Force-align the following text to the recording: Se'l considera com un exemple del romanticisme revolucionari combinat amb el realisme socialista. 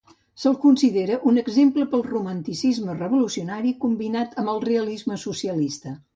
Se'l 0.43 0.55
considera 0.61 1.19
com 1.25 1.31
un 1.31 1.41
exemple 1.41 1.85
del 1.91 2.03
romanticisme 2.07 2.97
revolucionari 2.97 3.75
combinat 3.85 4.35
amb 4.45 4.55
el 4.57 4.67
realisme 4.67 5.21
socialista. 5.29 5.97